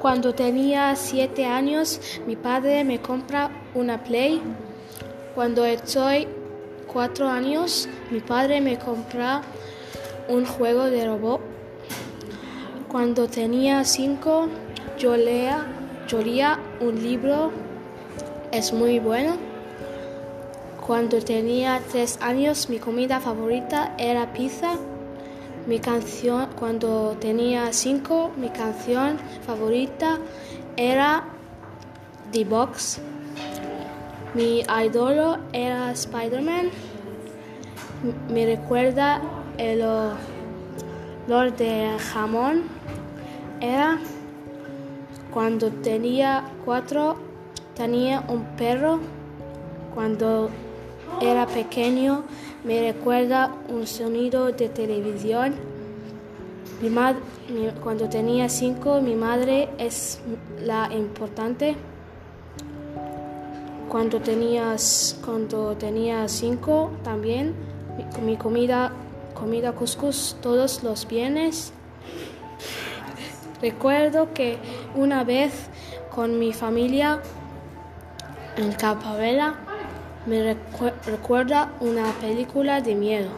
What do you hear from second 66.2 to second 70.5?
cinco también, mi, mi comida, comida couscous